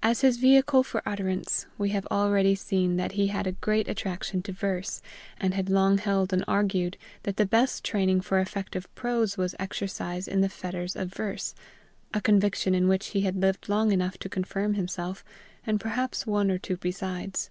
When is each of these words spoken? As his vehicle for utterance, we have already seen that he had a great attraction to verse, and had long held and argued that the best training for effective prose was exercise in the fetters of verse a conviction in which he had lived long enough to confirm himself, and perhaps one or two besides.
As 0.00 0.20
his 0.20 0.36
vehicle 0.36 0.84
for 0.84 1.02
utterance, 1.04 1.66
we 1.76 1.88
have 1.88 2.06
already 2.08 2.54
seen 2.54 2.94
that 2.98 3.10
he 3.18 3.26
had 3.26 3.48
a 3.48 3.58
great 3.58 3.88
attraction 3.88 4.40
to 4.42 4.52
verse, 4.52 5.02
and 5.38 5.54
had 5.54 5.68
long 5.68 5.98
held 5.98 6.32
and 6.32 6.44
argued 6.46 6.96
that 7.24 7.36
the 7.36 7.46
best 7.46 7.82
training 7.84 8.20
for 8.20 8.38
effective 8.38 8.86
prose 8.94 9.36
was 9.36 9.56
exercise 9.58 10.28
in 10.28 10.40
the 10.40 10.48
fetters 10.48 10.94
of 10.94 11.12
verse 11.12 11.52
a 12.14 12.20
conviction 12.20 12.76
in 12.76 12.86
which 12.86 13.06
he 13.08 13.22
had 13.22 13.40
lived 13.42 13.68
long 13.68 13.90
enough 13.90 14.16
to 14.18 14.28
confirm 14.28 14.74
himself, 14.74 15.24
and 15.66 15.80
perhaps 15.80 16.28
one 16.28 16.48
or 16.48 16.58
two 16.58 16.76
besides. 16.76 17.50